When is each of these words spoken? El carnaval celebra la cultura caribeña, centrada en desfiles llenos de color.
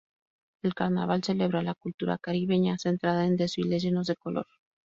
El 0.63 0.73
carnaval 0.73 1.21
celebra 1.23 1.61
la 1.61 1.75
cultura 1.75 2.17
caribeña, 2.17 2.79
centrada 2.79 3.27
en 3.27 3.35
desfiles 3.37 3.83
llenos 3.83 4.07
de 4.07 4.15
color. 4.15 4.47